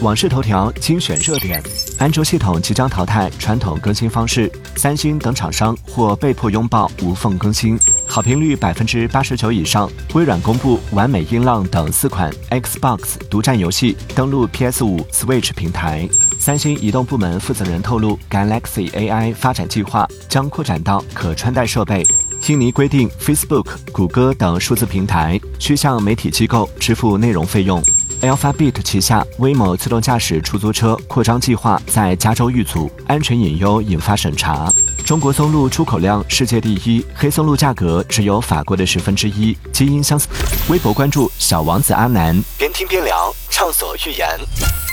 [0.00, 1.60] 网视头条精选热点：
[1.98, 7.76] 安卓系统即将淘汰传统更新方式，三星等厂商或被迫拥抱无缝更新，
[8.06, 9.90] 好评率百分之八十九以上。
[10.14, 16.08] 微软公布完美音浪等四款 Xbox 独占游戏登陆 PS 五、Switch 平台。
[16.38, 22.06] 三星移动部门负责人透露，Galaxy AI 发展计划将扩展到可穿戴设备。
[22.46, 27.82] 印尼规定，Facebook、谷歌等数字平台需向媒体机构支付内容费用。
[28.20, 34.72] Alphabet 旗下威某自动驾驶出租车扩张计划在加州遇阻，安全隐忧引发审查。
[35.04, 40.26] 中国松露出口量世界第一，黑松露价格只有法国的十分之一，基因相似。
[40.68, 44.87] 微博关注小王子阿南，边听边聊，畅所欲言。